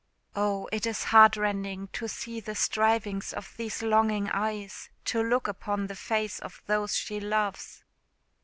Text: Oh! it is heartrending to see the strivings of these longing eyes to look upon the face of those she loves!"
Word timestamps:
Oh! 0.35 0.67
it 0.71 0.87
is 0.87 1.03
heartrending 1.03 1.89
to 1.89 2.07
see 2.07 2.39
the 2.39 2.55
strivings 2.55 3.33
of 3.33 3.53
these 3.55 3.83
longing 3.83 4.29
eyes 4.31 4.89
to 5.05 5.21
look 5.21 5.47
upon 5.47 5.85
the 5.85 5.95
face 5.95 6.39
of 6.39 6.63
those 6.65 6.95
she 6.97 7.19
loves!" 7.19 7.83